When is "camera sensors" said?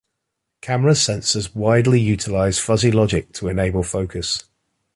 0.61-1.55